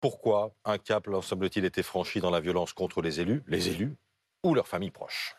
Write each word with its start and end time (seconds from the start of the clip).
Pourquoi 0.00 0.54
un 0.64 0.78
cap, 0.78 1.06
semble-t-il, 1.22 1.66
été 1.66 1.82
franchi 1.82 2.20
dans 2.20 2.30
la 2.30 2.40
violence 2.40 2.72
contre 2.72 3.02
les 3.02 3.20
élus, 3.20 3.42
les 3.46 3.68
élus 3.68 3.98
ou 4.42 4.54
leurs 4.54 4.66
familles 4.66 4.90
proches? 4.90 5.36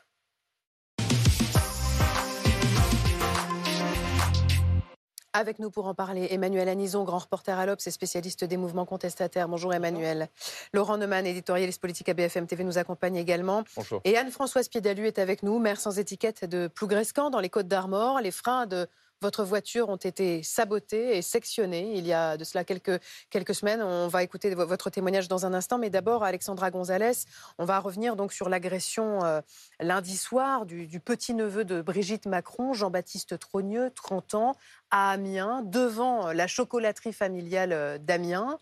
Avec 5.34 5.58
nous 5.58 5.72
pour 5.72 5.88
en 5.88 5.96
parler, 5.96 6.28
Emmanuel 6.30 6.70
Anison, 6.70 7.04
grand 7.06 7.18
reporter 7.18 7.58
à 7.58 7.66
l'Obs 7.66 7.88
et 7.88 7.90
spécialiste 7.90 8.44
des 8.44 8.58
mouvements 8.58 8.86
contestataires. 8.86 9.48
Bonjour 9.48 9.74
Emmanuel. 9.74 10.28
Laurent 10.74 10.98
Neumann, 10.98 11.26
éditorialiste 11.26 11.82
politique 11.82 12.10
à 12.10 12.14
BFM 12.14 12.46
TV, 12.46 12.64
nous 12.64 12.78
accompagne 12.78 13.16
également. 13.16 13.64
Bonjour. 13.76 14.02
Et 14.04 14.16
Anne-Françoise 14.16 14.68
Piedalu 14.68 15.08
est 15.08 15.18
avec 15.18 15.42
nous, 15.42 15.58
maire 15.58 15.80
sans 15.80 15.98
étiquette 15.98 16.46
de 16.46 16.68
Plougrescan, 16.68 17.32
dans 17.32 17.40
les 17.40 17.50
Côtes 17.50 17.70
d'Armor. 17.70 18.20
Les 18.20 18.30
freins 18.30 18.68
de 18.68 18.88
votre 19.22 19.44
voiture 19.44 19.90
ont 19.90 19.98
été 19.98 20.42
sabotés 20.44 21.18
et 21.18 21.22
sectionnés 21.22 21.94
il 21.96 22.08
y 22.08 22.14
a 22.14 22.38
de 22.38 22.44
cela 22.44 22.64
quelques, 22.64 23.00
quelques 23.30 23.54
semaines. 23.54 23.82
On 23.82 24.08
va 24.08 24.24
écouter 24.24 24.54
votre 24.56 24.90
témoignage 24.90 25.28
dans 25.28 25.46
un 25.46 25.54
instant, 25.54 25.78
mais 25.78 25.90
d'abord, 25.90 26.24
Alexandra 26.24 26.72
Gonzalez, 26.72 27.26
on 27.58 27.66
va 27.66 27.80
revenir 27.80 28.16
donc 28.16 28.34
sur 28.34 28.50
l'agression 28.50 29.24
euh, 29.24 29.42
lundi 29.80 30.18
soir 30.18 30.66
du, 30.66 31.00
petit-neveu 31.00 31.64
de 31.66 31.82
Brigitte 31.82 32.26
Macron, 32.26 32.74
Jean-Baptiste 32.74 33.38
Trogneux, 33.38 33.92
30 33.92 34.36
ans, 34.36 34.56
à 34.90 35.12
Amiens, 35.12 35.62
devant 35.64 36.32
la 36.32 36.48
chocolaterie 36.48 37.14
familiale 37.14 37.74
euh, 37.74 37.98
d'Amiens. 37.98 38.58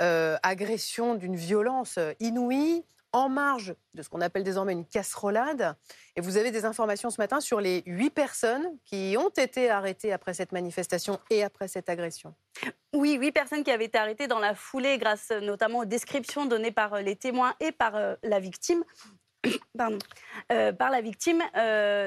Euh, 0.00 0.38
agression 0.42 1.14
d'une 1.14 1.36
violence 1.36 1.98
inouïe, 2.20 2.84
en 3.12 3.28
marge 3.28 3.74
de 3.94 4.02
ce 4.02 4.08
qu'on 4.08 4.20
appelle 4.20 4.44
désormais 4.44 4.72
une 4.72 4.86
casserolade. 4.86 5.76
Et 6.16 6.20
vous 6.20 6.36
avez 6.36 6.50
des 6.50 6.64
informations 6.64 7.10
ce 7.10 7.20
matin 7.20 7.40
sur 7.40 7.60
les 7.60 7.82
huit 7.86 8.10
personnes 8.10 8.66
qui 8.84 9.16
ont 9.18 9.30
été 9.30 9.70
arrêtées 9.70 10.12
après 10.12 10.34
cette 10.34 10.52
manifestation 10.52 11.18
et 11.30 11.42
après 11.42 11.68
cette 11.68 11.88
agression. 11.88 12.34
Oui, 12.92 13.14
huit 13.14 13.32
personnes 13.32 13.64
qui 13.64 13.70
avaient 13.70 13.86
été 13.86 13.98
arrêtées 13.98 14.26
dans 14.26 14.38
la 14.38 14.54
foulée 14.54 14.98
grâce 14.98 15.30
euh, 15.30 15.40
notamment 15.40 15.78
aux 15.80 15.84
descriptions 15.84 16.46
données 16.46 16.72
par 16.72 16.94
euh, 16.94 17.00
les 17.00 17.16
témoins 17.16 17.54
et 17.60 17.72
par 17.72 17.96
euh, 17.96 18.14
la 18.22 18.40
victime. 18.40 18.84
Pardon. 19.78 19.98
Par 20.48 20.90
la 20.90 21.00
victime. 21.00 21.42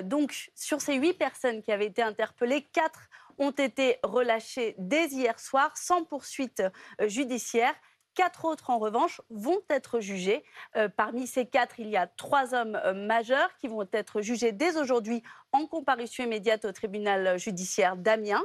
Donc, 0.04 0.52
sur 0.54 0.82
ces 0.82 0.96
huit 0.96 1.14
personnes 1.14 1.64
qui 1.64 1.72
avaient 1.72 1.88
été 1.88 2.04
interpellées, 2.04 2.62
quatre 2.72 3.10
ont 3.40 3.50
été 3.50 3.98
relâchées 4.04 4.76
dès 4.78 5.08
hier 5.08 5.40
soir 5.40 5.76
sans 5.76 6.04
poursuite 6.04 6.62
judiciaire. 7.08 7.74
Quatre 8.16 8.46
autres, 8.46 8.70
en 8.70 8.78
revanche, 8.78 9.22
vont 9.30 9.62
être 9.70 10.00
jugés. 10.00 10.44
Euh, 10.76 10.88
parmi 10.88 11.26
ces 11.26 11.48
quatre, 11.48 11.80
il 11.80 11.90
y 11.90 11.98
a 11.98 12.06
trois 12.06 12.54
hommes 12.54 12.80
euh, 12.86 12.94
majeurs 12.94 13.50
qui 13.58 13.68
vont 13.68 13.88
être 13.92 14.22
jugés 14.22 14.52
dès 14.52 14.78
aujourd'hui 14.78 15.24
en 15.52 15.66
comparution 15.66 16.24
immédiate 16.24 16.66
au 16.66 16.72
tribunal 16.72 17.40
judiciaire 17.40 17.96
d'Amiens. 17.96 18.44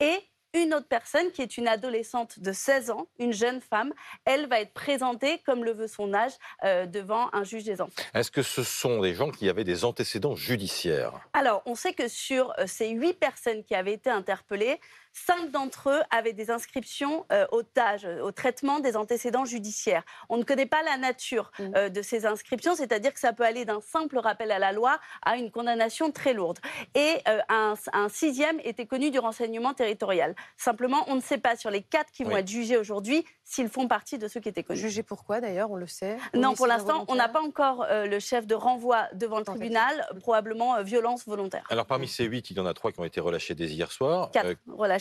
Et 0.00 0.18
une 0.54 0.74
autre 0.74 0.88
personne 0.88 1.30
qui 1.32 1.42
est 1.42 1.58
une 1.58 1.68
adolescente 1.68 2.40
de 2.40 2.50
16 2.50 2.90
ans, 2.90 3.08
une 3.18 3.32
jeune 3.32 3.60
femme, 3.60 3.92
elle 4.24 4.48
va 4.48 4.60
être 4.60 4.72
présentée, 4.72 5.38
comme 5.44 5.64
le 5.64 5.72
veut 5.72 5.86
son 5.86 6.12
âge, 6.12 6.32
euh, 6.64 6.86
devant 6.86 7.28
un 7.32 7.44
juge 7.44 7.64
des 7.64 7.80
enfants. 7.80 8.02
Est-ce 8.14 8.30
que 8.30 8.42
ce 8.42 8.62
sont 8.62 9.00
des 9.00 9.14
gens 9.14 9.30
qui 9.30 9.48
avaient 9.48 9.64
des 9.64 9.84
antécédents 9.84 10.34
judiciaires? 10.34 11.12
Alors, 11.34 11.62
on 11.66 11.74
sait 11.74 11.92
que 11.92 12.08
sur 12.08 12.52
ces 12.66 12.88
huit 12.88 13.14
personnes 13.14 13.62
qui 13.64 13.74
avaient 13.74 13.92
été 13.92 14.10
interpellées, 14.10 14.80
cinq 15.12 15.50
d'entre 15.50 15.90
eux 15.90 16.00
avaient 16.10 16.32
des 16.32 16.50
inscriptions 16.50 17.26
euh, 17.32 17.46
au 17.52 17.62
TAGE, 17.62 18.06
au 18.22 18.30
traitement 18.32 18.80
des 18.80 18.96
antécédents 18.96 19.44
judiciaires. 19.44 20.02
On 20.28 20.36
ne 20.36 20.44
connaît 20.44 20.66
pas 20.66 20.82
la 20.82 20.96
nature 20.96 21.50
Mhm. 21.58 21.72
euh, 21.76 21.88
de 21.88 22.02
ces 22.02 22.26
inscriptions, 22.26 22.74
c'est-à-dire 22.74 23.12
que 23.12 23.20
ça 23.20 23.32
peut 23.32 23.42
aller 23.44 23.64
d'un 23.64 23.80
simple 23.80 24.18
rappel 24.18 24.50
à 24.52 24.58
la 24.58 24.72
loi 24.72 24.98
à 25.22 25.36
une 25.36 25.50
condamnation 25.50 26.10
très 26.12 26.32
lourde. 26.32 26.58
Et 26.94 27.16
euh, 27.28 27.40
un, 27.48 27.74
un 27.92 28.08
sixième 28.08 28.60
était 28.64 28.86
connu 28.86 29.10
du 29.10 29.18
renseignement 29.18 29.74
territorial. 29.74 30.34
Simplement, 30.56 31.04
on 31.08 31.16
ne 31.16 31.20
sait 31.20 31.38
pas 31.38 31.56
sur 31.56 31.70
les 31.70 31.82
quatre 31.82 32.10
qui 32.12 32.24
vont 32.24 32.34
Oui. 32.34 32.40
être 32.40 32.48
jugés 32.48 32.76
aujourd'hui 32.76 33.24
s'ils 33.44 33.68
font 33.68 33.88
partie 33.88 34.16
de 34.18 34.28
ceux 34.28 34.38
qui 34.40 34.48
étaient 34.48 34.62
connus. 34.62 34.78
Jugé 34.80 35.02
pourquoi 35.02 35.40
d'ailleurs, 35.40 35.70
on 35.70 35.76
le 35.76 35.86
sait? 35.88 36.16
Non, 36.34 36.54
pour 36.54 36.66
l'instant, 36.68 37.04
on 37.08 37.16
n'a 37.16 37.28
pas 37.28 37.42
encore 37.42 37.84
euh, 37.90 38.06
le 38.06 38.20
chef 38.20 38.46
de 38.46 38.54
renvoi 38.54 39.08
devant 39.14 39.38
le 39.38 39.44
tribunal, 39.44 40.06
probablement 40.20 40.76
euh, 40.76 40.82
violence 40.82 41.26
volontaire. 41.26 41.64
Alors 41.70 41.86
parmi 41.86 42.06
ces 42.06 42.24
huit, 42.24 42.50
il 42.50 42.56
y 42.56 42.60
en 42.60 42.66
a 42.66 42.74
trois 42.74 42.92
qui 42.92 43.00
ont 43.00 43.04
été 43.04 43.20
relâchés 43.20 43.54
dès 43.54 43.66
hier 43.66 43.90
soir. 43.90 44.30
Quatre 44.30 44.46
Euh, 44.46 44.54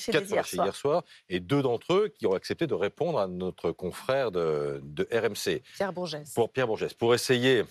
relâchés 0.07 0.11
quatre 0.33 0.53
hier 0.53 0.65
hier 0.65 0.75
soir. 0.75 1.03
Et 1.29 1.39
deux 1.39 1.61
d'entre 1.61 1.93
eux 1.93 2.07
qui 2.09 2.25
ont 2.27 2.33
accepté 2.33 2.67
de 2.67 2.73
répondre 2.73 3.19
à 3.19 3.27
notre 3.27 3.71
confrère 3.71 4.31
de, 4.31 4.79
de 4.83 5.07
RMC. 5.11 5.61
Pierre 5.75 5.93
Bourgès. 5.93 6.33
Pour 6.33 6.51
Pierre 6.51 6.67
Bourgès, 6.67 6.93
pour 6.93 7.13
essayer, 7.13 7.59
euh, 7.59 7.63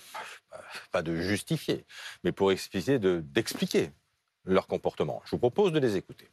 pas 0.93 1.03
de 1.03 1.16
justifier, 1.16 1.84
mais 2.25 2.33
pour 2.33 2.53
expliquer, 2.53 2.99
de- 2.99 3.21
d'expliquer 3.25 3.91
leur 4.44 4.66
comportement. 4.66 5.21
Je 5.27 5.33
vous 5.33 5.39
propose 5.39 5.72
de 5.72 5.78
les 5.78 5.97
écouter. 5.97 6.28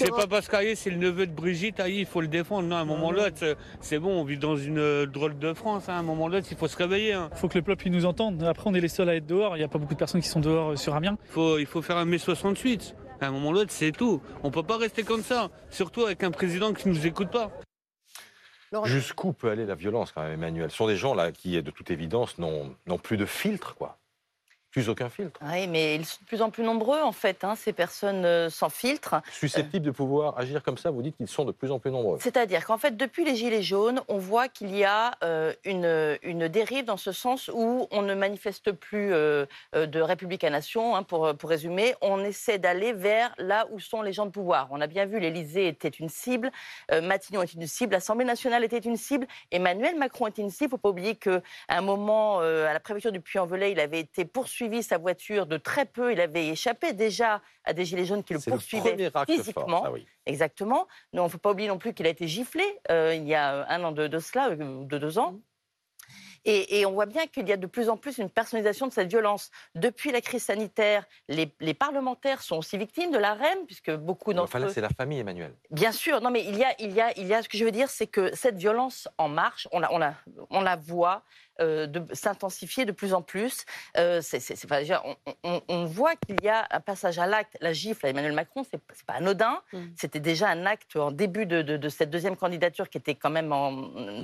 C'est 0.00 0.10
pas 0.10 0.26
parce 0.26 0.48
qu'Aïe, 0.48 0.74
c'est 0.74 0.90
le 0.90 0.96
neveu 0.96 1.24
de 1.24 1.32
Brigitte, 1.32 1.78
Aïe, 1.78 2.00
il 2.00 2.06
faut 2.06 2.20
le 2.20 2.26
défendre. 2.26 2.66
Non, 2.66 2.74
à 2.74 2.80
un 2.80 2.84
moment 2.84 3.08
ou 3.08 3.12
l'autre, 3.12 3.56
c'est- 3.80 3.98
bon, 4.00 4.10
on 4.20 4.24
vit 4.24 4.36
dans 4.36 4.56
une 4.56 4.78
euh, 4.80 5.06
drôle 5.06 5.38
de 5.38 5.54
France. 5.54 5.88
hein. 5.88 5.94
À 5.94 5.98
un 5.98 6.02
moment 6.02 6.24
ou 6.24 6.28
l'autre, 6.28 6.48
il 6.50 6.56
faut 6.56 6.66
se 6.66 6.76
réveiller. 6.76 7.12
hein. 7.12 7.28
Il 7.32 7.38
faut 7.38 7.46
que 7.46 7.56
le 7.56 7.62
peuple 7.62 7.88
nous 7.90 8.04
entende. 8.04 8.42
Après, 8.42 8.68
on 8.68 8.74
est 8.74 8.80
les 8.80 8.88
seuls 8.88 9.08
à 9.08 9.14
être 9.14 9.24
dehors. 9.26 9.56
Il 9.56 9.60
n'y 9.60 9.64
a 9.64 9.68
pas 9.68 9.78
beaucoup 9.78 9.94
de 9.94 9.98
personnes 9.98 10.20
qui 10.20 10.26
sont 10.28 10.40
dehors 10.40 10.72
euh, 10.72 10.76
sur 10.76 10.96
Amiens. 10.96 11.16
Il 11.26 11.30
faut, 11.30 11.58
il 11.58 11.66
faut 11.66 11.80
faire 11.80 11.96
un 11.96 12.04
mai 12.06 12.18
68. 12.18 12.96
À 13.24 13.28
un 13.28 13.30
moment 13.30 13.48
ou 13.48 13.52
l'autre, 13.54 13.72
c'est 13.72 13.90
tout. 13.90 14.20
On 14.42 14.50
peut 14.50 14.62
pas 14.62 14.76
rester 14.76 15.02
comme 15.02 15.22
ça. 15.22 15.50
Surtout 15.70 16.04
avec 16.04 16.22
un 16.22 16.30
président 16.30 16.74
qui 16.74 16.88
nous 16.88 17.06
écoute 17.06 17.30
pas. 17.30 17.50
Jusqu'où 18.84 19.32
peut 19.32 19.50
aller 19.50 19.64
la 19.64 19.76
violence, 19.76 20.12
quand 20.12 20.22
même, 20.22 20.32
Emmanuel? 20.32 20.70
Ce 20.70 20.76
sont 20.76 20.86
des 20.86 20.96
gens 20.96 21.14
là 21.14 21.32
qui, 21.32 21.62
de 21.62 21.70
toute 21.70 21.90
évidence, 21.90 22.38
n'ont 22.38 22.76
n'ont 22.86 22.98
plus 22.98 23.16
de 23.16 23.24
filtre, 23.24 23.76
quoi. 23.76 23.98
Plus 24.74 24.88
aucun 24.88 25.08
filtre. 25.08 25.38
Oui, 25.52 25.68
mais 25.68 25.94
ils 25.94 26.04
sont 26.04 26.18
de 26.20 26.26
plus 26.26 26.42
en 26.42 26.50
plus 26.50 26.64
nombreux, 26.64 27.00
en 27.00 27.12
fait, 27.12 27.44
hein, 27.44 27.54
ces 27.54 27.72
personnes 27.72 28.24
euh, 28.24 28.50
sans 28.50 28.70
filtre. 28.70 29.22
Susceptibles 29.30 29.86
de 29.86 29.92
pouvoir 29.92 30.36
agir 30.36 30.64
comme 30.64 30.78
ça, 30.78 30.90
vous 30.90 31.00
dites 31.00 31.16
qu'ils 31.16 31.28
sont 31.28 31.44
de 31.44 31.52
plus 31.52 31.70
en 31.70 31.78
plus 31.78 31.92
nombreux. 31.92 32.18
C'est-à-dire 32.20 32.66
qu'en 32.66 32.76
fait, 32.76 32.96
depuis 32.96 33.24
les 33.24 33.36
Gilets 33.36 33.62
jaunes, 33.62 34.00
on 34.08 34.18
voit 34.18 34.48
qu'il 34.48 34.74
y 34.76 34.82
a 34.82 35.12
euh, 35.22 35.52
une, 35.64 36.18
une 36.24 36.48
dérive 36.48 36.86
dans 36.86 36.96
ce 36.96 37.12
sens 37.12 37.48
où 37.54 37.86
on 37.92 38.02
ne 38.02 38.16
manifeste 38.16 38.72
plus 38.72 39.12
euh, 39.12 39.46
euh, 39.76 39.86
de 39.86 40.00
républicanation, 40.00 40.96
hein, 40.96 41.04
pour, 41.04 41.36
pour 41.36 41.50
résumer. 41.50 41.94
On 42.00 42.24
essaie 42.24 42.58
d'aller 42.58 42.92
vers 42.92 43.32
là 43.38 43.68
où 43.70 43.78
sont 43.78 44.02
les 44.02 44.12
gens 44.12 44.26
de 44.26 44.32
pouvoir. 44.32 44.66
On 44.72 44.80
a 44.80 44.88
bien 44.88 45.06
vu, 45.06 45.20
l'Élysée 45.20 45.68
était 45.68 45.86
une 45.86 46.08
cible, 46.08 46.50
euh, 46.90 47.00
Matignon 47.00 47.42
était 47.42 47.52
une 47.52 47.68
cible, 47.68 47.92
l'Assemblée 47.92 48.24
nationale 48.24 48.64
était 48.64 48.78
une 48.78 48.96
cible, 48.96 49.28
Emmanuel 49.52 49.96
Macron 49.96 50.26
était 50.26 50.42
une 50.42 50.50
cible. 50.50 50.64
Il 50.64 50.66
ne 50.66 50.70
faut 50.70 50.78
pas 50.78 50.88
oublier 50.88 51.14
qu'à 51.14 51.42
un 51.68 51.80
moment, 51.80 52.40
euh, 52.40 52.66
à 52.66 52.72
la 52.72 52.80
préfecture 52.80 53.12
du 53.12 53.20
Puy-en-Velay, 53.20 53.70
il 53.70 53.78
avait 53.78 54.00
été 54.00 54.24
poursuivi, 54.24 54.63
sa 54.82 54.98
voiture 54.98 55.46
de 55.46 55.56
très 55.56 55.84
peu. 55.84 56.12
Il 56.12 56.20
avait 56.20 56.48
échappé 56.48 56.92
déjà 56.92 57.40
à 57.64 57.72
des 57.72 57.84
Gilets 57.84 58.04
jaunes 58.04 58.24
qui 58.24 58.34
le 58.34 58.40
poursuivaient 58.40 59.10
physiquement. 59.26 59.66
fort, 59.68 59.84
ça, 59.84 59.92
oui. 59.92 60.06
Exactement. 60.26 60.86
Non, 61.12 61.22
il 61.22 61.26
ne 61.26 61.30
faut 61.30 61.38
pas 61.38 61.50
oublier 61.50 61.68
non 61.68 61.78
plus 61.78 61.94
qu'il 61.94 62.06
a 62.06 62.10
été 62.10 62.26
giflé 62.26 62.64
euh, 62.90 63.14
il 63.14 63.26
y 63.26 63.34
a 63.34 63.66
un 63.68 63.84
an 63.84 63.92
de, 63.92 64.06
de 64.06 64.18
cela, 64.18 64.50
euh, 64.50 64.80
ou 64.80 64.84
de 64.84 64.98
deux 64.98 65.18
ans. 65.18 65.38
Et, 66.44 66.80
et 66.80 66.86
on 66.86 66.92
voit 66.92 67.06
bien 67.06 67.26
qu'il 67.26 67.48
y 67.48 67.52
a 67.52 67.56
de 67.56 67.66
plus 67.66 67.88
en 67.88 67.96
plus 67.96 68.18
une 68.18 68.28
personnalisation 68.30 68.86
de 68.86 68.92
cette 68.92 69.08
violence. 69.08 69.50
Depuis 69.74 70.12
la 70.12 70.20
crise 70.20 70.44
sanitaire, 70.44 71.04
les, 71.28 71.54
les 71.60 71.74
parlementaires 71.74 72.42
sont 72.42 72.56
aussi 72.58 72.76
victimes 72.78 73.10
de 73.10 73.18
la 73.18 73.34
REM, 73.34 73.66
puisque 73.66 73.90
beaucoup 73.92 74.32
d'entre 74.34 74.44
Enfin, 74.50 74.58
là, 74.58 74.66
eux... 74.66 74.70
c'est 74.72 74.80
la 74.80 74.88
famille, 74.90 75.18
Emmanuel. 75.20 75.54
Bien 75.70 75.92
sûr, 75.92 76.20
non, 76.20 76.30
mais 76.30 76.44
il 76.44 76.56
y 76.56 76.64
a, 76.64 76.74
il 76.78 76.92
y 76.92 77.00
a, 77.00 77.16
il 77.18 77.26
y 77.26 77.34
a. 77.34 77.42
Ce 77.42 77.48
que 77.48 77.56
je 77.56 77.64
veux 77.64 77.70
dire, 77.70 77.88
c'est 77.88 78.06
que 78.06 78.34
cette 78.34 78.56
violence 78.56 79.08
en 79.18 79.28
marche, 79.28 79.68
on 79.72 79.80
la, 79.80 79.92
on 79.92 79.98
la, 79.98 80.14
on 80.50 80.60
la 80.60 80.76
voit 80.76 81.22
euh, 81.60 81.86
de- 81.86 82.12
s'intensifier 82.14 82.84
de 82.84 82.92
plus 82.92 83.14
en 83.14 83.22
plus. 83.22 83.64
Euh, 83.96 84.20
déjà, 84.80 85.02
on, 85.06 85.16
on- 85.44 85.62
on 85.68 85.84
voit 85.84 86.16
qu'il 86.16 86.42
y 86.42 86.48
a 86.48 86.66
un 86.70 86.80
passage 86.80 87.18
à 87.18 87.26
l'acte. 87.26 87.56
La 87.60 87.72
gifle 87.72 88.06
à 88.06 88.08
Emmanuel 88.10 88.32
Macron, 88.32 88.64
c'est 88.64 88.80
c'est 88.92 89.06
pas 89.06 89.14
anodin. 89.14 89.62
Mm. 89.72 89.78
C'était 89.96 90.20
déjà 90.20 90.48
un 90.48 90.66
acte 90.66 90.96
en 90.96 91.10
début 91.12 91.46
de, 91.46 91.62
de- 91.62 91.76
de 91.76 91.88
cette 91.88 92.10
deuxième 92.10 92.36
candidature 92.36 92.88
qui 92.90 92.98
était 92.98 93.14
quand 93.14 93.30
même 93.30 93.52
en, 93.52 93.72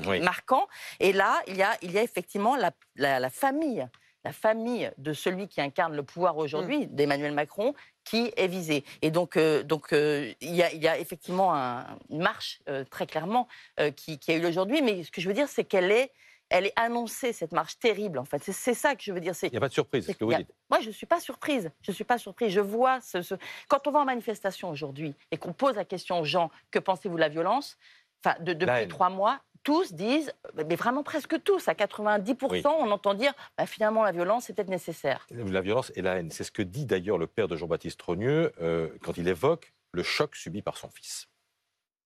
Oui. 0.08 0.20
marquant. 0.20 0.66
Et 0.98 1.12
là, 1.12 1.40
il 1.46 1.56
y 1.56 1.62
a, 1.62 1.70
il 1.82 1.92
y 1.92 1.98
a 1.98 2.02
effectivement 2.10 2.56
la, 2.56 2.72
la- 2.96 3.20
la 3.20 3.30
famille. 3.30 3.86
La 4.22 4.32
famille 4.34 4.92
de 4.98 5.14
celui 5.14 5.48
qui 5.48 5.62
incarne 5.62 5.96
le 5.96 6.02
pouvoir 6.02 6.36
aujourd'hui, 6.36 6.86
d'Emmanuel 6.88 7.32
Macron, 7.32 7.72
qui 8.04 8.30
est 8.36 8.48
visée. 8.48 8.84
Et 9.00 9.10
donc, 9.10 9.38
euh, 9.38 9.62
donc 9.62 9.94
euh, 9.94 10.34
il, 10.42 10.54
y 10.54 10.62
a, 10.62 10.70
il 10.74 10.82
y 10.82 10.88
a 10.88 10.98
effectivement 10.98 11.54
un- 11.54 11.86
une 12.10 12.20
marche, 12.20 12.60
euh, 12.68 12.84
très 12.84 13.06
clairement, 13.06 13.48
qui, 13.96 14.18
qui 14.18 14.30
a 14.30 14.34
eu 14.36 14.40
lieu 14.40 14.48
aujourd'hui. 14.48 14.82
Mais 14.82 15.04
ce 15.04 15.10
que 15.10 15.22
je 15.22 15.26
veux 15.28 15.32
dire, 15.32 15.48
c'est 15.48 15.64
qu'elle 15.64 15.90
est, 15.90 16.12
elle 16.50 16.66
est 16.66 16.72
annoncée, 16.76 17.32
cette 17.32 17.52
marche 17.52 17.78
terrible, 17.78 18.18
en 18.18 18.26
fait. 18.26 18.42
C'est- 18.44 18.74
ça 18.74 18.94
que 18.94 19.02
je 19.02 19.10
veux 19.10 19.20
dire. 19.20 19.32
Il 19.42 19.50
n'y 19.52 19.56
a 19.56 19.60
pas 19.60 19.68
de 19.68 19.72
surprise, 19.72 20.06
ce 20.06 20.12
que 20.12 20.24
vous 20.24 20.32
a- 20.32 20.38
dites. 20.38 20.52
Moi, 20.68 20.80
je 20.80 20.88
ne 20.88 20.92
suis 20.92 21.06
pas 21.06 21.20
surprise. 21.20 21.70
Je 21.80 21.90
ne 21.90 21.94
suis 21.94 22.04
pas 22.04 22.18
surprise. 22.18 22.52
Je 22.52 22.60
vois 22.60 23.00
ce, 23.00 23.22
ce- 23.22 23.36
Quand 23.68 23.86
on 23.86 23.90
va 23.90 24.00
en 24.00 24.04
manifestation 24.04 24.68
aujourd'hui 24.68 25.14
et 25.30 25.38
qu'on 25.38 25.54
pose 25.54 25.76
la 25.76 25.86
question 25.86 26.20
aux 26.20 26.24
gens, 26.24 26.50
que 26.70 26.78
pensez-vous 26.78 27.14
de 27.14 27.20
la 27.20 27.30
violence? 27.30 27.78
Enfin, 28.22 28.36
de- 28.40 28.52
La 28.52 28.54
depuis 28.80 28.88
trois 28.88 29.08
mois, 29.08 29.40
tous 29.62 29.92
disent, 29.92 30.32
mais 30.68 30.76
vraiment 30.76 31.02
presque 31.02 31.42
tous, 31.42 31.68
à 31.68 31.74
90%, 31.74 32.36
Oui. 32.50 32.62
on 32.64 32.90
entend 32.90 33.14
dire, 33.14 33.32
bah, 33.58 33.66
finalement, 33.66 34.02
la 34.04 34.12
violence, 34.12 34.44
c'est 34.46 34.52
peut-être 34.54 34.68
nécessaire. 34.70 35.26
La 35.30 35.60
violence 35.60 35.92
et 35.96 36.02
la 36.02 36.16
haine, 36.16 36.30
c'est 36.30 36.44
ce 36.44 36.50
que 36.50 36.62
dit 36.62 36.86
d'ailleurs 36.86 37.18
le 37.18 37.26
père 37.26 37.48
de 37.48 37.56
Jean-Baptiste 37.56 37.98
Trogneux 37.98 38.52
euh, 38.60 38.88
quand 39.02 39.16
il 39.18 39.28
évoque 39.28 39.72
le 39.92 40.02
choc 40.02 40.36
subi 40.36 40.62
par 40.62 40.76
son 40.76 40.88
fils. 40.88 41.26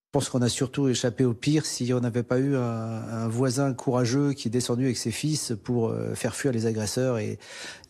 Je 0.06 0.19
pense 0.19 0.29
qu'on 0.29 0.43
a 0.43 0.49
surtout 0.49 0.89
échappé 0.89 1.25
au 1.25 1.35
pire 1.35 1.67
si 1.67 1.93
on 1.93 1.99
n'avait 1.99 2.23
pas 2.23 2.39
eu 2.39 2.55
un, 2.55 2.61
un 2.61 3.27
voisin 3.29 3.75
courageux 3.75 4.33
qui 4.33 4.47
est 4.47 4.50
descendu 4.50 4.85
avec 4.85 4.97
ses 4.97 5.11
fils 5.11 5.53
pour 5.65 5.89
euh, 5.89 6.15
faire 6.15 6.37
fuir 6.37 6.53
les 6.53 6.67
agresseurs. 6.67 7.19
Et 7.19 7.37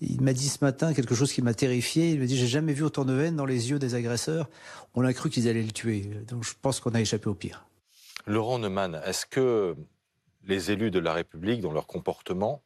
il 0.00 0.22
m'a 0.22 0.32
dit 0.32 0.48
ce 0.48 0.64
matin 0.64 0.94
quelque 0.94 1.14
chose 1.14 1.34
qui 1.34 1.42
m'a 1.42 1.52
terrifié. 1.52 2.12
Il 2.12 2.20
m'a 2.20 2.24
dit 2.26 2.36
J'ai 2.38 2.46
jamais 2.46 2.72
vu 2.72 2.82
autant 2.82 3.04
de 3.04 3.20
haine 3.20 3.36
dans 3.36 3.44
les 3.44 3.70
yeux 3.70 3.78
des 3.78 3.94
agresseurs. 3.94 4.48
On 4.94 5.04
a 5.04 5.12
cru 5.12 5.28
qu'ils 5.28 5.48
allaient 5.50 5.62
le 5.62 5.70
tuer. 5.72 6.00
Donc 6.26 6.44
je 6.44 6.54
pense 6.62 6.80
qu'on 6.80 6.94
a 6.94 7.00
échappé 7.02 7.28
au 7.28 7.34
pire. 7.34 7.66
Laurent 8.26 8.58
Neumann, 8.58 9.00
est-ce 9.04 9.26
que 9.26 9.76
les 10.44 10.70
élus 10.70 10.90
de 10.90 10.98
la 10.98 11.12
République, 11.12 11.60
dans 11.60 11.72
leur 11.72 11.86
comportement, 11.86 12.62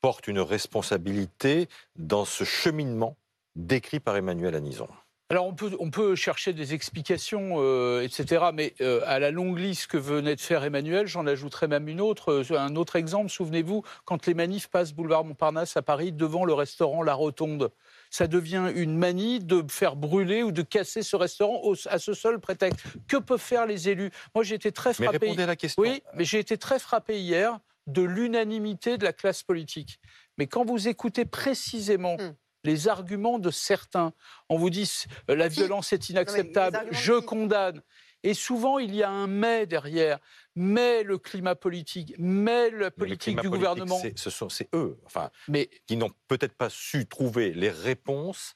portent 0.00 0.28
une 0.28 0.40
responsabilité 0.40 1.68
dans 1.96 2.24
ce 2.24 2.44
cheminement 2.44 3.16
décrit 3.56 4.00
par 4.00 4.16
Emmanuel 4.16 4.54
Anison? 4.54 4.88
Alors 5.30 5.52
on 5.78 5.90
peut, 5.90 6.14
chercher 6.14 6.54
des 6.54 6.72
explications, 6.72 7.56
euh, 7.58 8.00
etc. 8.00 8.46
Mais 8.54 8.72
euh, 8.80 9.02
à 9.04 9.18
la 9.18 9.30
longue 9.30 9.58
liste 9.58 9.88
que 9.88 9.98
venait 9.98 10.36
de 10.36 10.40
faire 10.40 10.64
Emmanuel, 10.64 11.06
j'en 11.06 11.26
ajouterai 11.26 11.66
même 11.66 11.86
une 11.86 12.00
autre. 12.00 12.32
Euh, 12.50 12.58
un 12.58 12.76
autre 12.76 12.96
exemple, 12.96 13.28
souvenez-vous, 13.28 13.82
quand 14.06 14.24
les 14.24 14.32
manifs 14.32 14.68
passent 14.68 14.94
boulevard 14.94 15.24
Montparnasse 15.24 15.76
à 15.76 15.82
Paris 15.82 16.12
devant 16.12 16.46
le 16.46 16.54
restaurant 16.54 17.02
La 17.02 17.12
Rotonde, 17.12 17.70
ça 18.10 18.26
devient 18.26 18.72
une 18.74 18.96
manie 18.96 19.40
de 19.40 19.64
faire 19.70 19.96
brûler 19.96 20.42
ou 20.42 20.52
de 20.52 20.62
casser 20.62 21.02
ce 21.02 21.16
restaurant 21.16 21.62
à 21.86 21.98
ce 21.98 22.14
seul 22.14 22.40
prétexte. 22.40 22.80
Que 23.06 23.16
peuvent 23.16 23.40
faire 23.40 23.66
les 23.66 23.88
élus? 23.88 24.10
Moi 24.34 24.44
j'ai 24.44 24.54
été 24.54 24.72
très 24.72 24.94
frappé. 24.94 25.18
Mais 25.20 25.26
répondez 25.26 25.42
à 25.42 25.46
la 25.46 25.56
question. 25.56 25.82
Oui, 25.82 26.02
mais 26.14 26.24
j'ai 26.24 26.38
été 26.38 26.58
très 26.58 26.78
frappé 26.78 27.20
hier 27.20 27.58
de 27.86 28.02
l'unanimité 28.02 28.98
de 28.98 29.04
la 29.04 29.12
classe 29.12 29.42
politique. 29.42 29.98
Mais 30.36 30.46
quand 30.46 30.64
vous 30.64 30.88
écoutez 30.88 31.24
précisément... 31.24 32.16
Hmm 32.16 32.34
les 32.64 32.88
arguments 32.88 33.38
de 33.38 33.50
certains. 33.50 34.12
On 34.48 34.58
vous 34.58 34.70
dit 34.70 34.90
euh, 35.30 35.36
la 35.36 35.48
violence 35.48 35.92
est 35.92 36.10
inacceptable, 36.10 36.86
je 36.90 37.14
condamne. 37.14 37.82
Et 38.22 38.34
souvent, 38.34 38.78
il 38.78 38.94
y 38.94 39.02
a 39.02 39.10
un 39.10 39.26
mais 39.26 39.66
derrière. 39.66 40.18
Mais 40.54 41.02
le 41.02 41.18
climat 41.18 41.54
politique, 41.54 42.14
mais 42.18 42.70
la 42.70 42.90
politique 42.90 43.40
du 43.40 43.48
gouvernement. 43.48 44.00
Ce 44.16 44.30
sont 44.30 44.48
c'est 44.48 44.68
eux, 44.74 44.98
enfin, 45.06 45.30
mais, 45.46 45.70
qui 45.86 45.96
n'ont 45.96 46.10
peut-être 46.26 46.54
pas 46.54 46.68
su 46.70 47.06
trouver 47.06 47.52
les 47.52 47.70
réponses 47.70 48.54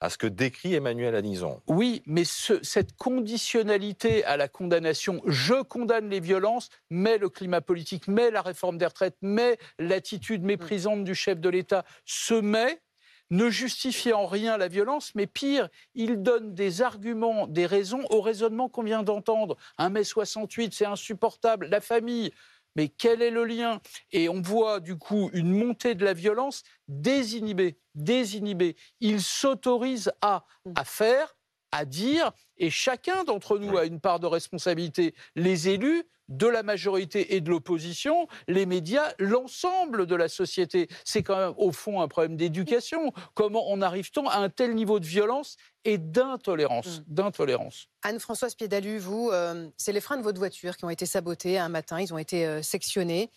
à 0.00 0.10
ce 0.10 0.18
que 0.18 0.26
décrit 0.26 0.74
Emmanuel 0.74 1.14
Anison. 1.14 1.62
Oui, 1.66 2.02
mais 2.06 2.24
cette 2.24 2.96
conditionnalité 2.96 4.24
à 4.24 4.36
la 4.36 4.48
condamnation, 4.48 5.22
je 5.26 5.62
condamne 5.62 6.10
les 6.10 6.20
violences, 6.20 6.68
mais 6.90 7.16
le 7.16 7.30
climat 7.30 7.60
politique, 7.60 8.08
mais 8.08 8.30
la 8.30 8.42
réforme 8.42 8.76
des 8.76 8.86
retraites, 8.86 9.16
mais 9.22 9.56
l'attitude 9.78 10.42
méprisante 10.42 11.04
du 11.04 11.14
chef 11.14 11.40
de 11.40 11.48
l'État, 11.48 11.84
se 12.04 12.34
met 12.34 12.82
ne 13.30 13.50
justifie 13.50 14.12
en 14.12 14.26
rien 14.26 14.56
la 14.56 14.68
violence, 14.68 15.12
mais 15.14 15.26
pire, 15.26 15.68
il 15.94 16.22
donne 16.22 16.54
des 16.54 16.82
arguments, 16.82 17.46
des 17.46 17.66
raisons 17.66 18.04
au 18.10 18.20
raisonnement 18.20 18.68
qu'on 18.68 18.82
vient 18.82 19.02
d'entendre. 19.02 19.56
Un 19.78 19.90
mai 19.90 20.04
68, 20.04 20.74
c'est 20.74 20.86
insupportable. 20.86 21.68
La 21.70 21.80
famille, 21.80 22.32
mais 22.76 22.88
quel 22.88 23.22
est 23.22 23.30
le 23.30 23.44
lien? 23.44 23.80
Et 24.12 24.28
on 24.28 24.40
voit 24.40 24.80
du 24.80 24.96
coup 24.96 25.30
une 25.32 25.52
montée 25.52 25.94
de 25.94 26.04
la 26.04 26.12
violence 26.12 26.62
désinhibée, 26.88 27.78
désinhibée. 27.94 28.76
Il 29.00 29.22
s'autorise 29.22 30.12
à, 30.20 30.44
à 30.74 30.84
faire, 30.84 31.36
à 31.74 31.84
dire, 31.84 32.30
et 32.56 32.70
chacun 32.70 33.24
d'entre 33.24 33.58
nous 33.58 33.76
a 33.76 33.84
une 33.84 34.00
part 34.00 34.20
de 34.20 34.26
responsabilité. 34.26 35.14
Les 35.34 35.68
élus, 35.68 36.04
de 36.28 36.46
la 36.46 36.62
majorité 36.62 37.34
et 37.34 37.40
de 37.40 37.50
l'opposition, 37.50 38.28
les 38.48 38.64
médias, 38.64 39.12
l'ensemble 39.18 40.06
de 40.06 40.14
la 40.14 40.28
société. 40.28 40.88
C'est 41.04 41.22
quand 41.22 41.36
même 41.36 41.54
au 41.58 41.70
fond 41.70 42.00
un 42.00 42.08
problème 42.08 42.36
d'éducation. 42.36 43.12
Comment 43.34 43.70
en 43.70 43.82
arrive-t-on 43.82 44.28
à 44.28 44.38
un 44.38 44.48
tel 44.48 44.74
niveau 44.74 45.00
de 45.00 45.06
violence 45.06 45.56
et 45.84 45.98
d'intolérance, 45.98 47.00
mm. 47.00 47.04
d'intolérance? 47.08 47.88
Anne-Françoise 48.02 48.54
Piedalu, 48.54 48.98
vous, 48.98 49.30
euh, 49.32 49.68
c'est 49.76 49.92
les 49.92 50.00
freins 50.00 50.16
de 50.16 50.22
votre 50.22 50.38
voiture 50.38 50.76
qui 50.76 50.84
ont 50.84 50.90
été 50.90 51.06
sabotés 51.06 51.58
un 51.58 51.68
matin, 51.68 52.00
ils 52.00 52.14
ont 52.14 52.18
été 52.18 52.46
euh, 52.46 52.62
sectionnés. 52.62 53.30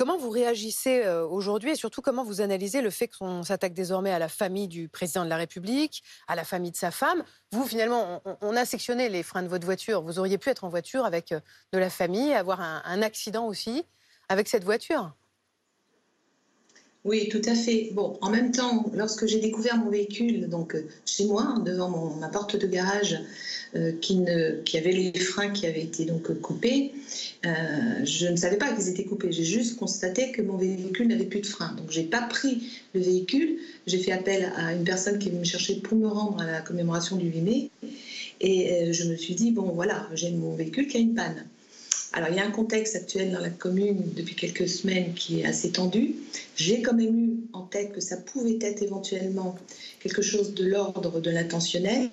Comment 0.00 0.16
vous 0.16 0.30
réagissez 0.30 1.06
aujourd'hui 1.28 1.72
et 1.72 1.74
surtout 1.74 2.00
comment 2.00 2.24
vous 2.24 2.40
analysez 2.40 2.80
le 2.80 2.88
fait 2.88 3.06
qu'on 3.06 3.42
s'attaque 3.42 3.74
désormais 3.74 4.10
à 4.10 4.18
la 4.18 4.30
famille 4.30 4.66
du 4.66 4.88
président 4.88 5.26
de 5.26 5.28
la 5.28 5.36
République, 5.36 6.02
à 6.26 6.34
la 6.36 6.44
famille 6.44 6.70
de 6.70 6.76
sa 6.78 6.90
femme? 6.90 7.22
Vous, 7.52 7.66
finalement, 7.66 8.22
on, 8.40 8.56
a 8.56 8.64
sectionné 8.64 9.10
les 9.10 9.22
freins 9.22 9.42
de 9.42 9.48
votre 9.48 9.66
voiture. 9.66 10.00
Vous 10.00 10.18
auriez 10.18 10.38
pu 10.38 10.48
être 10.48 10.64
en 10.64 10.70
voiture 10.70 11.04
avec 11.04 11.34
de 11.34 11.78
la 11.78 11.90
famille, 11.90 12.32
avoir 12.32 12.62
un 12.62 13.02
accident 13.02 13.46
aussi 13.46 13.84
avec 14.30 14.48
cette 14.48 14.64
voiture? 14.64 15.12
Oui, 17.06 17.30
tout 17.30 17.40
à 17.46 17.54
fait. 17.54 17.88
Bon, 17.92 18.18
en 18.20 18.28
même 18.28 18.52
temps, 18.52 18.84
lorsque 18.94 19.26
j'ai 19.26 19.40
découvert 19.40 19.78
mon 19.78 19.88
véhicule, 19.88 20.50
donc 20.50 20.74
euh, 20.74 20.86
chez 21.06 21.24
moi, 21.24 21.56
devant 21.64 21.88
mon, 21.88 22.16
ma 22.16 22.28
porte 22.28 22.56
de 22.56 22.66
garage, 22.66 23.18
euh, 23.74 23.92
qui 23.92 24.76
avait 24.76 24.92
les 24.92 25.18
freins 25.18 25.48
qui 25.50 25.66
avaient 25.66 25.82
été 25.82 26.04
donc 26.04 26.30
coupés, 26.42 26.92
euh, 27.46 28.04
je 28.04 28.26
ne 28.26 28.36
savais 28.36 28.58
pas 28.58 28.70
qu'ils 28.72 28.90
étaient 28.90 29.04
coupés. 29.04 29.32
J'ai 29.32 29.44
juste 29.44 29.78
constaté 29.78 30.30
que 30.30 30.42
mon 30.42 30.58
véhicule 30.58 31.08
n'avait 31.08 31.24
plus 31.24 31.40
de 31.40 31.46
freins. 31.46 31.72
Donc, 31.72 31.90
j'ai 31.90 32.02
pas 32.02 32.20
pris 32.20 32.70
le 32.94 33.00
véhicule. 33.00 33.56
J'ai 33.86 33.98
fait 33.98 34.12
appel 34.12 34.52
à 34.56 34.74
une 34.74 34.84
personne 34.84 35.18
qui 35.18 35.28
est 35.28 35.30
venue 35.30 35.40
me 35.40 35.46
chercher 35.46 35.76
pour 35.76 35.96
me 35.96 36.06
rendre 36.06 36.42
à 36.42 36.46
la 36.46 36.60
commémoration 36.60 37.16
du 37.16 37.28
8 37.30 37.40
mai. 37.40 37.70
Et 38.42 38.92
je 38.92 39.04
me 39.04 39.16
suis 39.16 39.34
dit, 39.34 39.52
bon, 39.52 39.72
voilà, 39.72 40.06
j'ai 40.12 40.30
mon 40.32 40.54
véhicule 40.54 40.86
qui 40.86 40.98
a 40.98 41.00
une 41.00 41.14
panne. 41.14 41.46
Alors, 42.12 42.28
il 42.30 42.36
y 42.36 42.40
a 42.40 42.44
un 42.44 42.50
contexte 42.50 42.96
actuel 42.96 43.30
dans 43.32 43.38
la 43.38 43.50
commune 43.50 44.12
depuis 44.14 44.34
quelques 44.34 44.68
semaines 44.68 45.14
qui 45.14 45.40
est 45.40 45.46
assez 45.46 45.70
tendu. 45.70 46.16
J'ai 46.56 46.82
quand 46.82 46.94
même 46.94 47.18
eu 47.18 47.36
en 47.52 47.62
tête 47.62 47.92
que 47.92 48.00
ça 48.00 48.16
pouvait 48.16 48.58
être 48.60 48.82
éventuellement 48.82 49.56
quelque 50.00 50.22
chose 50.22 50.54
de 50.54 50.64
l'ordre 50.64 51.20
de 51.20 51.30
l'intentionnel. 51.30 52.10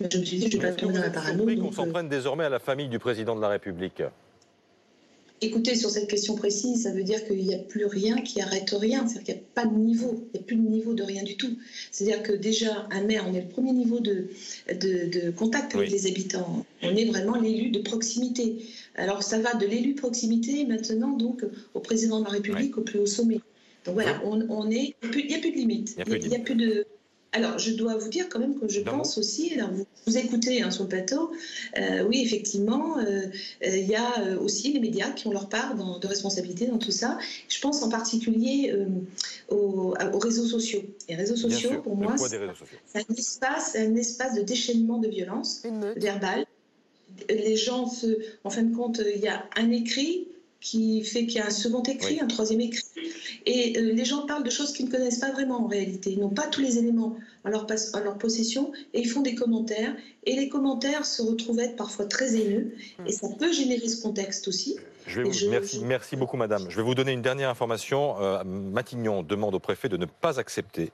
Mais 0.00 0.08
je 0.10 0.18
me 0.18 0.24
suis 0.24 0.38
dit, 0.38 0.50
je 0.50 0.56
ne 0.56 0.62
vais 0.62 0.68
pas 0.68 0.74
tomber 0.74 0.94
dans 0.94 1.02
la 1.02 1.10
parano. 1.10 1.44
qu'on 1.44 1.72
s'en 1.72 1.86
euh, 1.86 1.90
prenne 1.90 2.08
désormais 2.08 2.44
à 2.44 2.48
la 2.48 2.58
famille 2.58 2.88
du 2.88 2.98
président 2.98 3.36
de 3.36 3.40
la 3.42 3.48
République 3.48 4.02
Écoutez, 5.40 5.76
sur 5.76 5.90
cette 5.90 6.08
question 6.08 6.34
précise, 6.34 6.82
ça 6.82 6.90
veut 6.90 7.04
dire 7.04 7.24
qu'il 7.24 7.44
n'y 7.44 7.54
a 7.54 7.58
plus 7.58 7.86
rien 7.86 8.20
qui 8.22 8.40
arrête 8.40 8.70
rien. 8.70 9.06
C'est-à-dire 9.06 9.24
qu'il 9.24 9.34
n'y 9.34 9.40
a 9.40 9.44
pas 9.54 9.66
de 9.66 9.74
niveau. 9.74 10.28
Il 10.34 10.38
n'y 10.38 10.40
a 10.40 10.42
plus 10.42 10.56
de 10.56 10.68
niveau 10.68 10.94
de 10.94 11.02
rien 11.04 11.22
du 11.22 11.36
tout. 11.36 11.56
C'est-à-dire 11.92 12.22
que 12.24 12.32
déjà, 12.32 12.88
un 12.90 13.04
maire, 13.04 13.24
on 13.28 13.34
est 13.34 13.42
le 13.42 13.48
premier 13.48 13.72
niveau 13.72 14.00
de, 14.00 14.28
de, 14.68 15.30
contact 15.30 15.76
avec 15.76 15.90
les 15.90 16.06
habitants. 16.08 16.66
On 16.82 16.96
est 16.96 17.04
vraiment 17.04 17.36
l'élu 17.36 17.70
de 17.70 17.78
proximité. 17.78 18.56
Alors 18.96 19.22
ça 19.22 19.38
va 19.38 19.54
de 19.54 19.66
l'élu 19.66 19.94
de 19.94 20.00
proximité 20.00 20.64
maintenant 20.64 21.16
donc 21.16 21.44
au 21.74 21.80
président 21.80 22.18
de 22.18 22.24
la 22.24 22.30
République, 22.30 22.76
au 22.76 22.82
plus 22.82 22.98
haut 22.98 23.06
sommet. 23.06 23.40
Donc 23.84 23.94
voilà, 23.94 24.20
on, 24.24 24.70
est, 24.70 24.94
il 25.02 25.26
n'y 25.26 25.34
a, 25.34 25.38
plus 25.38 25.52
de 25.52 25.56
limite. 25.56 25.96
Il 26.06 26.28
n'y 26.28 26.36
a, 26.36 26.40
plus 26.40 26.56
de, 26.56 26.84
alors, 27.38 27.58
je 27.58 27.70
dois 27.70 27.96
vous 27.96 28.08
dire 28.08 28.28
quand 28.28 28.40
même 28.40 28.58
que 28.58 28.68
je 28.68 28.80
pense 28.80 29.16
aussi, 29.16 29.54
alors 29.54 29.70
vous, 29.70 29.86
vous 30.06 30.18
écoutez 30.18 30.60
hein, 30.60 30.72
sur 30.72 30.82
le 30.82 30.88
plateau, 30.88 31.30
euh, 31.78 32.02
oui, 32.02 32.20
effectivement, 32.24 32.98
euh, 32.98 33.02
euh, 33.64 33.76
il 33.76 33.86
y 33.86 33.94
a 33.94 34.40
aussi 34.40 34.72
les 34.72 34.80
médias 34.80 35.10
qui 35.12 35.28
ont 35.28 35.30
leur 35.30 35.48
part 35.48 35.76
de 35.76 36.06
responsabilité 36.06 36.66
dans 36.66 36.78
tout 36.78 36.90
ça. 36.90 37.16
Je 37.48 37.60
pense 37.60 37.82
en 37.82 37.88
particulier 37.88 38.74
aux, 39.50 39.94
réseaux 40.20 40.46
sociaux. 40.46 40.82
Les 41.08 41.14
réseaux 41.14 41.36
sociaux, 41.36 41.80
pour 41.82 41.96
moi, 41.96 42.16
c'est 42.18 42.98
un 42.98 43.14
espace, 43.16 43.76
un 43.76 43.94
espace 43.94 44.34
de 44.34 44.42
déchaînement 44.42 44.98
de 44.98 45.08
violence 45.08 45.62
verbale. 45.96 46.44
Les 47.30 47.56
gens, 47.56 47.88
se, 47.88 48.06
en 48.42 48.50
fin 48.50 48.62
de 48.62 48.74
compte, 48.74 49.00
il 49.14 49.20
y 49.20 49.28
a 49.28 49.44
un 49.56 49.70
écrit, 49.70 50.28
qui 50.60 51.04
fait 51.04 51.26
qu'il 51.26 51.36
y 51.36 51.40
a 51.40 51.46
un 51.46 51.50
second 51.50 51.82
écrit, 51.82 52.20
un 52.20 52.26
troisième 52.26 52.60
écrit. 52.60 52.84
Et 53.46 53.78
euh, 53.78 53.92
les 53.92 54.04
gens 54.04 54.26
parlent 54.26 54.42
de 54.42 54.50
choses 54.50 54.72
qu'ils 54.72 54.86
ne 54.86 54.90
connaissent 54.90 55.20
pas 55.20 55.30
vraiment 55.30 55.64
en 55.64 55.68
réalité. 55.68 56.10
Ils 56.10 56.18
n'ont 56.18 56.30
pas 56.30 56.48
tous 56.48 56.60
les 56.60 56.78
éléments 56.78 57.16
à 57.44 57.50
leur, 57.50 57.66
possession 58.18 58.72
et 58.92 59.00
ils 59.00 59.08
font 59.08 59.22
des 59.22 59.34
commentaires. 59.34 59.94
Et 60.24 60.34
les 60.34 60.48
commentaires 60.48 61.06
se 61.06 61.22
retrouvent 61.22 61.60
être 61.60 61.76
parfois 61.76 62.06
très 62.06 62.34
haineux. 62.34 62.72
Et 63.06 63.12
ça 63.12 63.28
peut 63.38 63.52
générer 63.52 63.88
ce 63.88 64.02
contexte 64.02 64.48
aussi. 64.48 64.76
Je 65.06 65.22
vais 65.22 65.48
merci, 65.48 65.80
merci, 65.84 66.16
beaucoup, 66.16 66.36
madame. 66.36 66.66
Je 66.68 66.76
vais 66.76 66.82
vous 66.82 66.94
donner 66.94 67.12
une 67.12 67.22
dernière 67.22 67.48
information. 67.48 68.20
Euh, 68.20 68.42
Matignon 68.44 69.22
demande 69.22 69.54
au 69.54 69.60
préfet 69.60 69.88
de 69.88 69.96
ne 69.96 70.06
pas 70.06 70.38
accepter 70.40 70.90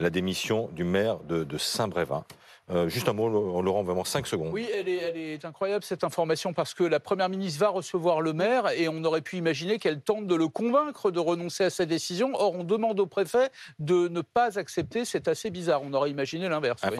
la 0.00 0.10
démission 0.10 0.68
du 0.72 0.84
maire 0.84 1.18
de, 1.24 1.58
Saint-Brévin. 1.58 2.24
Euh, 2.70 2.88
juste 2.88 3.08
un 3.08 3.14
mot, 3.14 3.52
rend 3.72 3.82
vraiment 3.82 4.04
5 4.04 4.26
secondes. 4.26 4.50
Oui, 4.52 4.68
elle 4.74 4.88
est, 4.88 5.44
incroyable 5.44 5.82
cette 5.82 6.04
information 6.04 6.52
parce 6.52 6.74
que 6.74 6.84
la 6.84 7.00
Première 7.00 7.30
ministre 7.30 7.60
va 7.60 7.70
recevoir 7.70 8.20
le 8.20 8.34
maire 8.34 8.70
et 8.70 8.88
on 8.88 9.02
aurait 9.04 9.22
pu 9.22 9.36
imaginer 9.36 9.78
qu'elle 9.78 10.02
tente 10.02 10.26
de 10.26 10.34
le 10.34 10.48
convaincre 10.48 11.10
de 11.10 11.18
renoncer 11.18 11.64
à 11.64 11.70
sa 11.70 11.86
décision. 11.86 12.32
Or, 12.34 12.54
on 12.54 12.64
demande 12.64 13.00
au 13.00 13.06
préfet 13.06 13.48
de 13.78 14.08
ne 14.08 14.20
pas 14.20 14.58
accepter. 14.58 15.06
C'est 15.06 15.28
assez 15.28 15.50
bizarre. 15.50 15.80
On 15.82 15.94
aurait 15.94 16.10
imaginé 16.10 16.48
l'inverse. 16.48 16.82